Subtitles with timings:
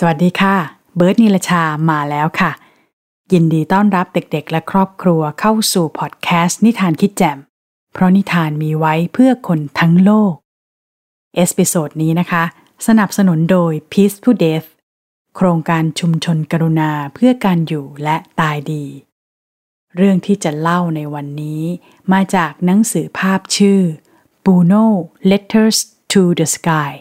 [0.00, 0.56] สวัสดีค่ะ
[0.96, 2.50] เบิร์ดนิลชามาแล้วค่ะ
[3.32, 7.38] ยินดีต้อนรับเด็กๆ และครอบครัวเข้าสู่พอดแคสต์นิทานคิดแจ่ม
[7.92, 10.34] เพราะนิทานมีไว้เพื่อคนทั้งโลก
[11.34, 12.44] episode นี้นะคะ
[12.86, 14.68] สนับสนุนโดย Peaceful Death
[15.36, 18.84] โครงการชุมชนกรุณาเพื่อการอยู่และตายดี
[19.96, 21.62] เรื่องที่จะเล่าในวันนี้
[22.12, 23.80] มาจากหนังสือภาพชื่อ
[24.44, 24.86] Puno
[25.30, 25.78] Letters
[26.12, 26.92] to the Sky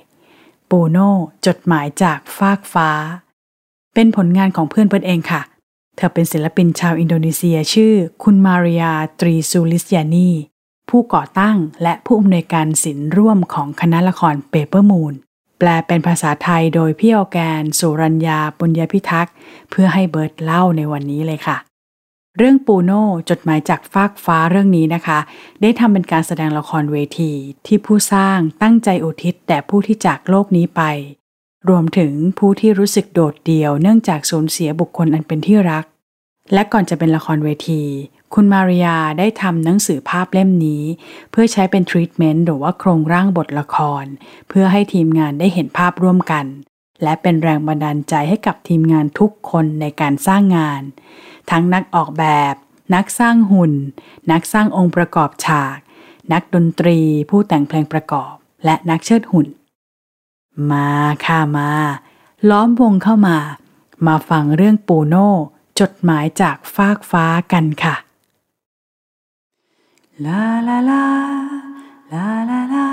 [0.69, 1.09] ปูโน่
[1.45, 2.91] จดหมายจากฟากฟ้า
[3.93, 5.41] เป็นผลงานของเพื่อนเบิร์ดเองค่ะ
[5.95, 10.29] เธอเป็นศิลปินชาวอินโดนีเซียชื่อคุณมาริยาตรีซูลิสยานี
[10.89, 15.13] ผู้ก่อตั้งและผู้อำนวยการศิลป์ร่วมของคณะละคร Papermoon
[15.59, 19.33] แปลเป็นภาษาไทยโดยพี่ออแกนสุรัญญาปุญญพิทักษ์
[19.69, 21.57] เพื่อให้เบิร์ดเล่าในวันนี้เลยค่ะ
[22.37, 25.19] เรื่องปูโน่จดหมายจากฟากฟ้าเรื่องนี้นะคะ
[25.61, 27.31] ได้ทำเป็นการแสดงละครเวที
[27.65, 30.81] ที่ผู้สร้างตั้งใจอุทิศแต่ผู้ที่จากโลกนี้ไป
[31.69, 35.85] รวมถึงผู้ที่รู้สึกโดดเดี่ยวเนื่องจากสูญเสียบุคคลอันเป็นที่รัก
[36.53, 37.83] และก่อนจะเป็นละครเวที
[38.33, 40.83] คุณมาริยาได้ทำหนังสือภาพเล่มนี้
[41.31, 44.05] เพื่อใช้เป็นทรีทเมนต์หรือว่าโครงร่างบทละคร
[44.49, 46.45] เพื่อให้ทีมงานได้เห็นภาพร่วมกัน
[47.03, 50.81] และเป็นแรงบันดาลใจให้กับทีมงานทุกคนในการสร้างงาน
[51.49, 52.53] ทั้งนักออกแบบ
[52.95, 53.73] นักสร้างหุ่น
[54.31, 55.77] นักสร้างองค์ประกอบฉาก
[56.31, 58.33] นักดนตรี ผู้แต่งเพลงประกอบ
[58.65, 59.47] และนักเชิดหุ่น
[60.71, 60.91] มา
[61.25, 61.71] ค่ะมา
[62.49, 63.37] ล้อมวงเข้ามา
[64.07, 65.29] มาฟังเรื่องปูโน่
[65.79, 67.95] จดหมายจากฟากฟ้ากันค่ะ
[70.25, 71.05] ลาลาลา
[72.13, 72.87] ลาลาลา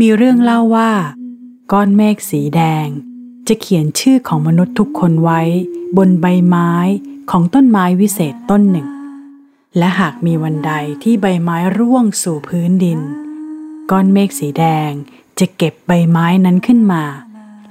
[0.00, 0.90] มีเรื่องเล่าว่า
[1.72, 2.88] ก้อนเมฆสีแดง
[3.48, 5.40] จะเขียนชื่อของมนุษย์ทุกคนไว้
[5.96, 6.72] บนใบไม้
[7.30, 8.88] ของต้นไม้วิเศษต้นหนึ่ง
[9.78, 10.72] และหากมีวันใด
[11.02, 13.00] ที่ใบไม้ร่วงสู่พื้นดิน
[13.90, 14.90] ก้อนเมฆสีแดง
[15.38, 17.04] จะเก็บใบไม้นั้นขึ้นมา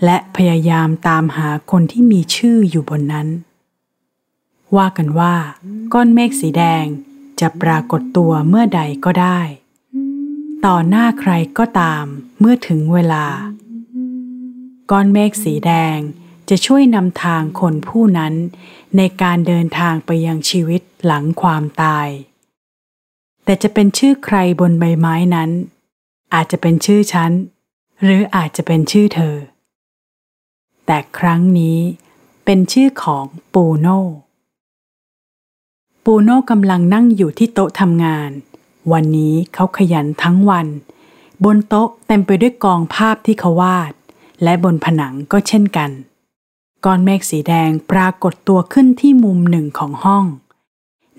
[0.03, 3.27] และพยายามตามหาคนที่มีชื่ออยู่บนนั้น
[4.77, 5.35] ว่ากันว่า
[5.93, 6.85] ก้อนเมฆสีแดง
[7.39, 9.39] จะปรากฏตัวเมื่อใดก็ได้
[10.65, 12.05] ต่อหน้าใครก็ตาม
[12.39, 13.25] เมื่อถึงเวลา
[14.91, 15.97] ก้อนเมฆสีแดง
[16.49, 18.33] จะช่วยนำทางคนผู้นั้น
[18.97, 22.07] ในการเดินทางไปยังชีวิตหลังความตาย
[23.43, 25.51] แต่จะเป็นชื่อใครบนใบไม้นั้น
[26.33, 27.31] อาจจะเป็นชื่อฉัน
[28.03, 29.35] หรืออาจจะเป็นชื่อเธอ
[30.85, 31.79] แต่ครั้งนี้
[32.45, 33.99] เป็นชื่อของปูโน่
[36.05, 38.31] ปูโน่กำลังนั่งอยู่ที่โต๊ะทำงาน
[38.91, 40.67] วันนี้เขาขยันทั้งวัน
[41.43, 43.93] บนโต๊ะเต็มไปด้วยกองภาพที่เขาวาด
[44.43, 45.91] และบนผนังก็เช่นกัน
[46.85, 50.25] ก้อนเมฆสีแดงปรากฏตัวขึ้นที่มุมหนึ่งของห้อง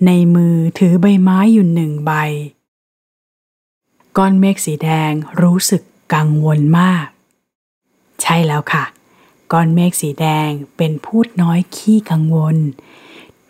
[0.05, 2.11] ในมือถือใบไม้อยู่หนึ่งใบ
[4.17, 5.11] ก้อนเมฆสีแดง
[5.41, 5.81] รู้สึก
[6.13, 7.07] กังวลมาก
[8.21, 8.83] ใช่แล้วค่ะ
[9.51, 12.57] ก้อนเมฆสีแดงเป็นพูดน้อยขี้กังวล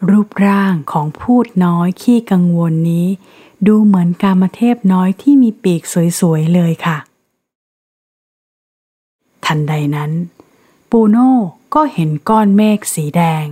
[0.09, 3.07] รูปร่างของพูดน้อยขี้กังวลนี้
[3.67, 5.81] ดูเหมือนกามเทพน้อยที่มีปีก
[6.19, 6.97] สวยๆเลยค่ะ
[9.47, 10.11] ทันใดนั้น
[10.91, 11.31] ปูโน่
[11.75, 13.45] ก็เห็นก้อนเมฆสีแดง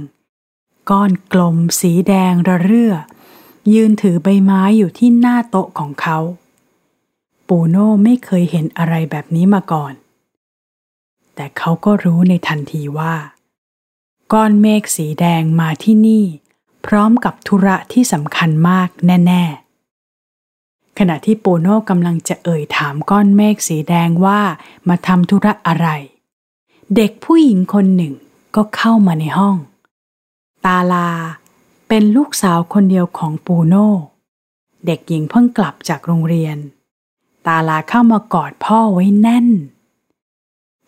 [0.89, 2.94] ก้อนกลมสีแดงระเรื่อ
[3.73, 6.17] ยืนถือใบไม้อยู่ที่หน้าโต๊ะของเขา
[7.47, 9.94] ปูโน่ไม่เคยเห็นอะไรแบบนี้มาก่อน
[11.35, 13.16] แต่เขาก็รู้ในทันทีว่า
[14.33, 16.25] ก้อนเมฆสีแดงมาที่นี่
[16.85, 19.65] พร้อมกับธุระที่สำคัญมากแน่ ๆ
[21.00, 24.39] ขณะที่ปูโน่กำลังจะเอ่ยถามก้อนเมฆสีแดงว่า
[24.88, 25.88] มาทำธุระอะไร
[26.95, 28.13] เด็กผู้หญิงคนหนึ่ง
[28.56, 29.56] ก็เข้ามาในห้อง
[30.66, 31.09] ตาลา
[31.88, 33.89] เป็นลูกสาวคนเดียวของปูโน่
[34.85, 36.57] เด็กหญิงเพิ่งกลับจากโรงเรียน
[37.47, 39.47] ตาลาเข้ามากอดพ่อไว้แน่น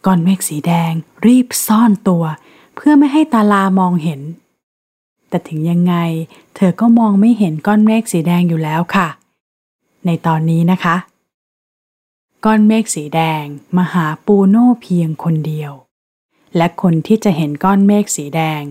[0.05, 0.91] ก้อนเมฆสีแดง
[1.25, 2.23] รีบซ่อนตัว
[2.75, 4.21] เพื่อไม่ให้ตาลามองเห็น
[5.29, 5.95] แต่ถึงยังไง
[6.55, 9.07] เธอก็มองไม่เห็นก้อนเมฆสีแดงอยู่แล้วค่ะ
[10.07, 10.95] ในตอนนี้นะคะ
[12.45, 13.43] ก้อนเมฆสีแดง
[13.77, 15.71] มาหาปูโน่เพียงคนเดียว
[16.55, 18.61] และคนที่จะเห็นก้อนเมฆสีแดง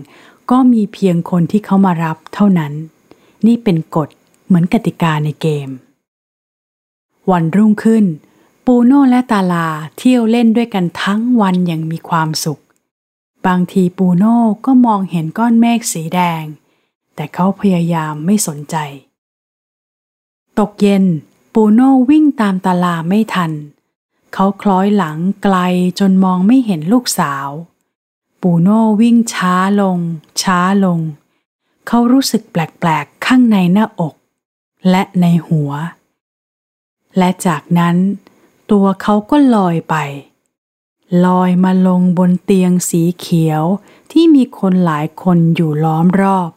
[0.51, 2.73] ก็มีเพียงคนที่เขามารับเท่านั้น
[3.45, 4.09] นี่เป็นกฎ
[4.45, 5.69] เหมือนกติกาในเกม
[7.31, 8.05] วันรุ่งขึ้น
[8.65, 9.67] ปูโน่และตาลา
[9.97, 12.61] เที่ยวเล่นด้วยกันทั้งวันอย่างมีความสุข
[13.47, 16.43] บางทีปูโน่ก็มองเห็นก้อนเมฆสีแดง
[17.15, 18.75] แต่เขาพยายามไม่สนใจ
[20.59, 21.03] ตกเย็น
[21.59, 23.51] ปูโน่วิ่งตามตาลาไม่ทัน
[24.33, 25.57] เขาคล้อยหลังไกล
[25.99, 27.49] จนมองไม่เห็นลูกสาว
[28.41, 29.99] ปูโน่วิ่งช้าลง
[30.41, 30.99] ช้าลง
[31.87, 34.15] เขารู้สึกแปลกๆข้างในหน้าอก
[34.89, 35.71] และในหัว
[37.17, 37.95] และจากนั้น
[38.71, 39.95] ตัวเขาก็ลอยไป
[41.25, 43.63] ลอยมาลงบนเตียงสีเขียว
[44.11, 46.51] ที่มีคนหลายคนอยู่ล้อมรอบ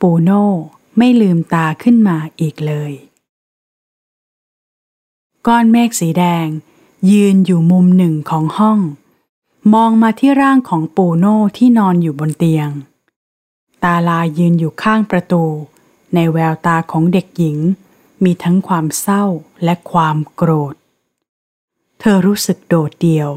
[0.00, 0.44] ปูโน่
[0.98, 2.94] ไม่ลืมตาขึ้นมาอีกเลย
[5.50, 6.46] ก้อนเมฆสีแดง
[7.10, 8.78] ยืนอยู่มุมหนึ่งของห้อง
[9.74, 12.68] มองมาที่ร่างของปูโน่ที่นอนอยู่บนเตียง
[13.82, 15.44] ตาลายืนอยู่ข้างประตู
[16.14, 17.58] ในแววตาของเด็กหญิง
[18.24, 19.24] มีทั้งความเศร้า
[19.64, 20.74] และความโกรธ
[22.00, 23.30] เธอรู้สึกโดดเดี่ยว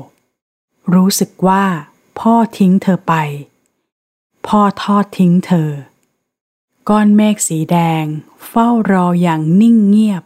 [0.94, 1.66] รู้สึกว่า
[2.19, 3.13] พ่อทิ้งเธอไป
[4.48, 5.69] พ่อทอดทิ้งเธอ
[6.90, 8.04] ก้อนเมฆสีแดง
[8.48, 10.24] เฝ้ารออย่างนิ่งเงียบ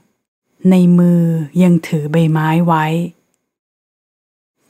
[0.72, 1.24] ในมือ
[1.64, 2.86] ยังถือใบไม้ไว้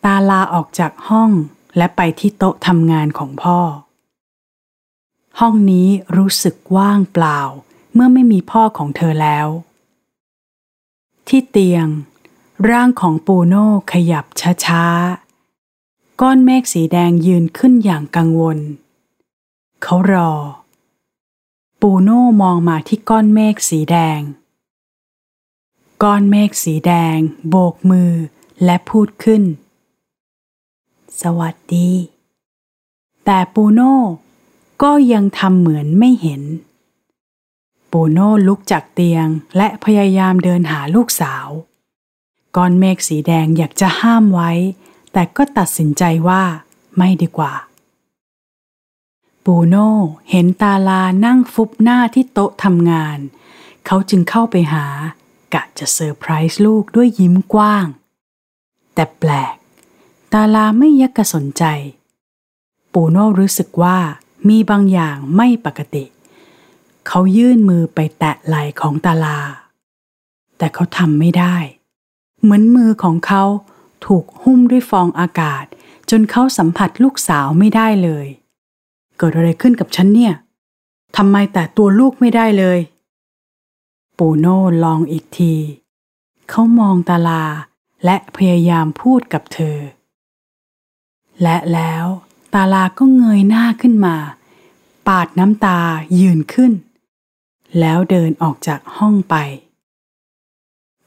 [0.03, 1.31] ตาลาออกจากห้อง
[1.77, 3.59] และไปที่โต๊ะทำงานของพ่อ
[5.39, 5.87] ห้องนี้
[6.17, 7.39] รู้สึกว่างเปล่า
[7.93, 9.47] เมื่อไม่มีพ่อของเธอแล้ว
[11.27, 11.87] ที่เตียง
[12.69, 14.25] ร่างของปูโน่ขยับ
[14.65, 18.59] ช้าๆ ก้อนเมฆสีแดงยืนขึ้นอย่างกังวล
[19.83, 20.33] เขารอ
[21.81, 24.19] ปูโน่มองมาที่ก้อนเมฆสีแดง
[26.03, 27.17] ก้อนเมฆสีแดง
[27.49, 28.11] โบกมือ
[28.63, 29.43] และพูดขึ้น
[31.21, 31.91] สวัสดี
[33.25, 33.95] แต่ปูโน่
[34.83, 36.41] ก็ยังทำเหมือนไม่เห็น
[37.91, 39.27] ปูโน่ลุกจากเตียง
[39.57, 41.47] และพยายามเดินหาลูกสาว
[42.55, 44.51] ก้อนเมฆสีแดงอยากจะห้ามไว้
[45.13, 46.43] แต่ก็ตัดสินใจว่า
[46.97, 47.53] ไม่ดีกว่า
[49.45, 49.91] ปูโน่
[50.29, 53.17] เห็นตาลานั่งฟุบหน้าที่โต๊ะทำงาน
[53.85, 54.85] เขาจึงเข้าไปหา
[55.55, 57.85] กะจะเซอร์ไพรส์ลูกด้วยยิ้มกว้าง
[58.93, 59.55] แต่แปลก
[60.33, 61.63] ตาลาไม่ยักกระสนใจ
[62.93, 63.97] ปูโน่รู้สึกว่า
[64.49, 66.05] มีบางอย่างไม่ปกติ
[67.07, 69.39] เขายื่นมือไปแตะไหล่ของตาลา
[70.57, 71.55] แต่เขาทำไม่ได้
[72.41, 73.43] เหมือนมือของเขา
[74.05, 75.65] ถูกหุ้มด้วยฟองอากาศ
[76.09, 78.27] จนเขาสัมผัสลูกสาวไม่ได้เลย
[79.17, 80.33] เกิดอะไรขึ้นกับฉันเนี่ย
[81.17, 82.79] ทำไมแต่ตัวลูกไม่ได้เลย
[84.17, 85.55] ปูโน่ลองอีกที
[86.49, 87.43] เขามองตาลา
[88.05, 89.77] และพยายามพูดกับเธอ
[91.41, 92.05] และแล้ว
[92.53, 94.15] ตาลาก็เงยหน้าขึ้นมา
[95.07, 95.79] ปาดน้ำตา
[96.19, 96.71] ยืนขึ้น
[97.79, 99.35] แล้วเดินออกจากห้องไป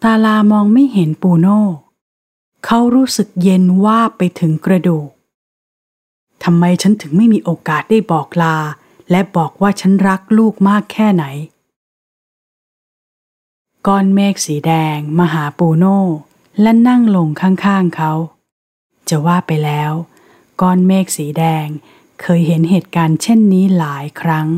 [0.02, 1.60] ตาลามองไม่เห็นปูโน่
[2.64, 5.08] เขารู้สึกเย็นว่าไปถึงกระดูก
[6.44, 8.56] ทำไมฉันถึงไม่มีโอกาสได้บอกลา
[9.10, 11.24] และบอกว่าฉันรักลูกมากแค่ไหน
[13.92, 16.00] ก้อนเมฆสีแดงมาหาปูโน่
[16.60, 18.12] และนั่งลงข้างๆเขา
[19.08, 19.92] จะว่าไปแล้ว
[20.60, 21.66] ก้อนเมฆสีแดง
[22.20, 24.48] เคยเห็นเหตุการณ์เช่นนี้หลายครั้ง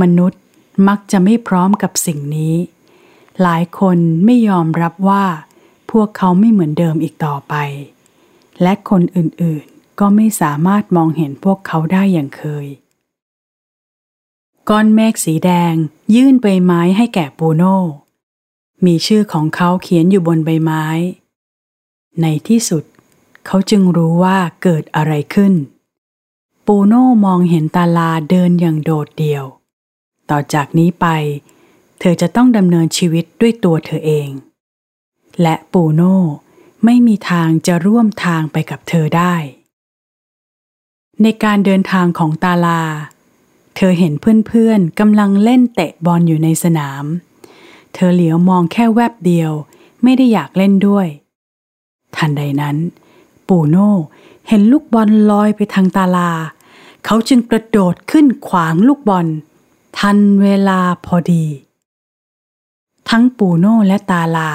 [0.00, 0.40] มนุษย์
[0.88, 2.54] มักจะไม่พร้อมกับสิ่งนี้
[3.42, 5.24] หลายคนไม่ยอมรับว่า
[5.90, 7.54] พวกเขาไม่เหมือนเดิมอีกต่อไป
[8.62, 12.66] และคนอื่นๆก็ไม่สามารถมองเห็นพวกเขาได้อย่างเคย
[14.68, 15.74] ก้อนเมฆสีแดง
[16.14, 17.78] ยื่นใบไม้ให้แก่ปูโน่
[18.86, 20.84] มีชื่อของเขาเขียนอยู่บนใบไม้
[22.20, 22.84] ในที่สุด
[23.46, 25.54] เขาจึงรู้ว่าเกิดอะไรขึ้น
[26.66, 29.44] ปูโน่มองเห็นตาลาเดินอย่างโดดเดี่ยว
[30.30, 31.06] ต่อจากนี้ไป
[32.00, 34.28] เธอจะต้องดำเนินชีวิตด้วยตัวเธอเอง
[35.42, 36.18] และปูโน่
[36.84, 39.34] ไม่มีทางจะร่วมทางไปกับเธอได้
[41.22, 42.82] ในการเดินทางของตาลา
[43.76, 49.52] เธอเห็นเพื่อนๆกำลังเล่นเตะบอลอยู่ในสนามเเธอเหลียวมองแค่แวบเดียว
[50.02, 51.06] ไม่ได้อยากเล่นด้วย
[52.16, 52.76] ทันใดนั้น
[53.48, 53.90] ปูโน่
[54.48, 56.30] เห็นลูกบอลลอยไปทางตาลา
[57.04, 59.26] เขาจึงกระโดดขึ้นขวางลูกบอล
[59.98, 61.44] ทันเวลาพอดี
[63.08, 64.50] ทั้งปูโน่และตาลา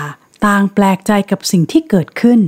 [0.45, 2.39] ต่างแปลกใจกับสิ่งที่เกิดขึ้น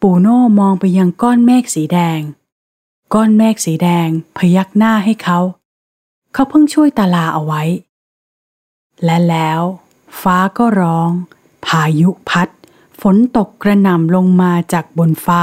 [0.00, 2.20] ปูโน่มองไปยังก้อนเมฆสีแดง
[3.14, 5.38] ก้อนเมฆสีแดงพยักหน้าให้เขา
[6.32, 7.62] เขาเพิ่งช่วยตาลาเอาไว้
[9.04, 9.60] และแล้ว
[10.20, 11.10] ฟ้าก็ร้อง
[11.66, 12.48] พายุพัด
[13.00, 15.42] ฝนตกกระหน่ำลงมาจากบนฟ้า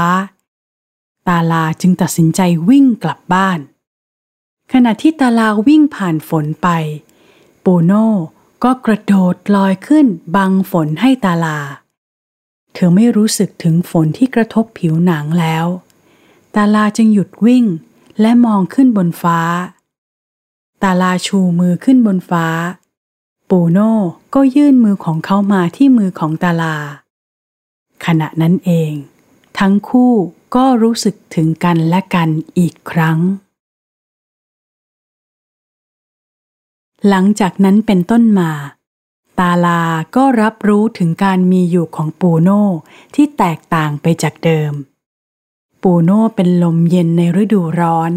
[1.28, 3.58] ตาลาจึงตัดสินใจวิ่งกลับบ้าน
[4.72, 6.68] ขณะที่ตาลาวิ่งผ่านฝนไป
[7.64, 8.08] ปูโน่
[8.64, 10.06] ก็กระโดดลอยขึ้น
[10.36, 11.58] บังฝนให้ตาลา
[12.72, 15.66] เธอไม่รู้สึกถึงฝนที่กระทบผิวหนังแล้ว
[16.54, 17.64] ตาลาจึงหยุดวิ่ง
[18.20, 19.40] และมองขึ้นบนฟ้า
[20.82, 22.46] ตาลาชูมือขึ้นบนฟ้า
[23.50, 23.92] ปูโน่
[24.34, 26.76] ก็ยื่นมือของเขามาที่มือของตาลา
[28.04, 28.92] ขณะนั้นเอง
[29.58, 30.12] ทั้งคู่
[30.54, 33.18] ก็รู้สึกถึงกันและกันอีกครั้ง
[37.08, 38.50] หลังจากนั้นเป็นต้นมา
[39.38, 39.82] ตาลา
[40.16, 42.62] ก็รับรู้ถึงการมีอยู่ของปูโน่
[43.14, 44.72] ที่แตกต่างไปจากเดิม
[45.82, 48.12] ปูโน่เป็นลมเย็นในฤดูร้อน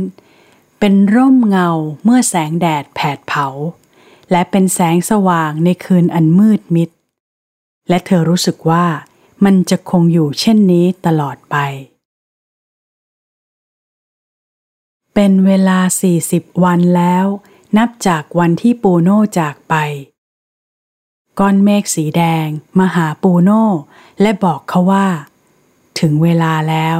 [0.79, 1.69] เป็นร่มเงา
[2.03, 3.47] เมื่อแสงแดดแผดเผา
[4.31, 6.89] และเป็นแสงสว่างในคืนอันมืดมิด
[7.89, 8.85] และเธอรู้สึกว่า
[9.45, 11.55] มันจะคงอยู่เช่นนี้ตลอดไป
[15.13, 15.79] เป็นเวลา
[16.21, 17.25] 40 วันแล้ว
[17.77, 19.75] นับจากวันที่ปูโน่จากไป
[21.39, 22.47] ก้อนเมฆสีแดง
[22.79, 23.63] มาหาปูโน่
[24.21, 25.07] และบอกเขาว่า
[25.99, 26.99] ถึงเวลาแล้ว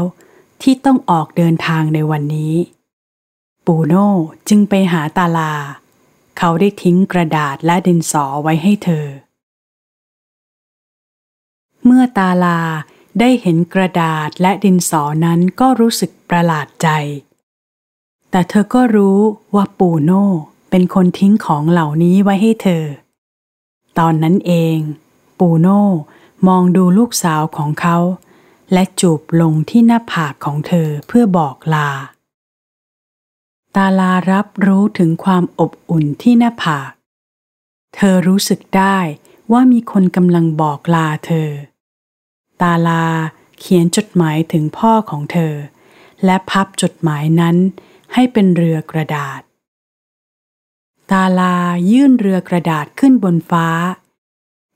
[0.61, 2.55] ที่ต้องออกเดินทางในวันนี้
[3.65, 4.07] ปูโน่
[4.49, 5.53] จึงไปหาตาลา
[6.37, 9.05] เขาได้ทิ้งกระดาษและดินสอไว้ให้เธอ
[11.85, 12.61] เมื่อตาลา
[13.19, 16.87] ได้เห็นกระดาษและดินสอนั้นก็รู้สึกประหลาดใจ
[18.31, 19.19] แต่เธอก็รู้
[19.55, 20.25] ว่าปูโน่
[20.69, 22.83] เป็นคนทิ้งของเหล่านี้ไว้ให้เธอ
[23.99, 24.77] ตอนนั้นเอง
[25.39, 25.83] ปูโน่
[26.47, 27.97] มองดูลูกสาวของเขา
[28.73, 31.89] และจูบลงที่หน้าผากของเธอเพื่อบอกลา
[33.81, 36.91] ตาลารับรู้ถึงความอบอุ่นที่หน้าผาก
[37.95, 38.97] เธอรู้สึกได้
[39.51, 41.49] ว่ามีคนกำลังบอกลาเธอ
[42.61, 43.05] ตาลา
[43.59, 45.53] เขียนจดหมายถึงพ่อของเธอ
[46.25, 47.55] และพับจดหมายนั้น
[48.13, 49.41] ให้เป็นเรือกระดาษ
[51.11, 51.55] ตาลา
[51.91, 53.67] ยื่นเรือกระดาษขึ้นบนฟ้า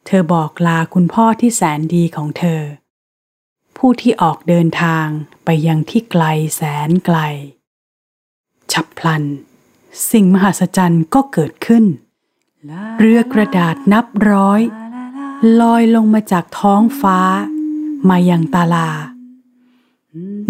[0.06, 2.62] เธอบอกลาคุณพ่อที่แสนดีของเธอ
[3.78, 5.08] ผู้ที่ออกเดินทาง
[5.46, 6.24] ไปยังที่ไกล
[6.56, 7.20] แสนไกล
[8.74, 9.24] ฉับพลัน
[10.10, 11.86] สิ่งมหัศจรรย์ก็เกิดขึ้น
[13.00, 14.62] เรือกระดาษนับร้อย
[15.62, 17.20] ลอยลงมาจากท้องฟ้า
[18.10, 18.90] มายังตาลา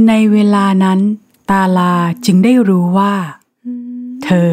[0.08, 1.00] ในเวลานั้น
[1.52, 1.94] ตาลา
[2.26, 3.14] จึงได้รู้ว่า
[4.24, 4.52] เธอ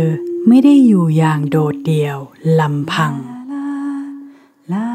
[0.48, 2.18] ไม่ได้อยู่อย่างโดดเดี่ยว
[2.60, 3.12] ลำพัง
[4.72, 4.86] ลา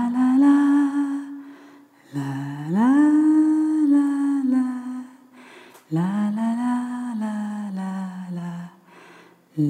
[6.37, 6.52] ลา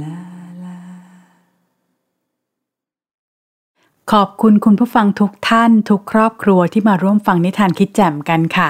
[0.02, 0.18] ลา
[0.63, 0.78] ลา
[4.12, 8.70] ขอบคุณคุณผู้ฟังทุกท่านทุกครอบครัวที่มาร่วมฟังนิทานคิดแจ่มกันค่ะ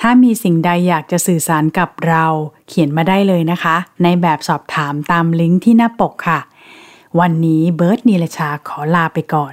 [0.00, 2.24] ถ้ามีสิ่งใดอยากจะสื่อสารกับเรา
[2.68, 6.40] เขียนมาได้เลยนะคะ ในแบบสอบถามตามลิงก์ที่หน้าปกค่ะ
[7.20, 9.52] วันนี้เบิร์ตนีลชาขอลาไปก่อน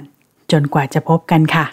[0.52, 1.66] จนกว่าจะพบกันค่ะ